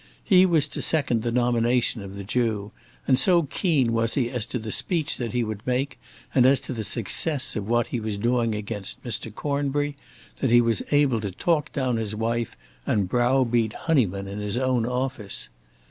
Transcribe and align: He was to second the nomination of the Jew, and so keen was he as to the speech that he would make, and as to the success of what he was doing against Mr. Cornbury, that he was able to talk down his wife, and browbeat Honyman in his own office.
He 0.23 0.47
was 0.47 0.65
to 0.69 0.81
second 0.81 1.21
the 1.21 1.31
nomination 1.31 2.01
of 2.01 2.15
the 2.15 2.23
Jew, 2.23 2.71
and 3.07 3.19
so 3.19 3.43
keen 3.43 3.93
was 3.93 4.15
he 4.15 4.31
as 4.31 4.47
to 4.47 4.57
the 4.57 4.71
speech 4.71 5.17
that 5.17 5.31
he 5.31 5.43
would 5.43 5.61
make, 5.67 5.99
and 6.33 6.43
as 6.47 6.59
to 6.61 6.73
the 6.73 6.83
success 6.83 7.55
of 7.55 7.69
what 7.69 7.85
he 7.93 7.99
was 7.99 8.17
doing 8.17 8.55
against 8.55 9.03
Mr. 9.03 9.31
Cornbury, 9.31 9.95
that 10.39 10.49
he 10.49 10.59
was 10.59 10.81
able 10.89 11.21
to 11.21 11.29
talk 11.29 11.71
down 11.71 11.97
his 11.97 12.15
wife, 12.15 12.57
and 12.87 13.07
browbeat 13.09 13.73
Honyman 13.75 14.27
in 14.27 14.39
his 14.39 14.57
own 14.57 14.87
office. 14.87 15.49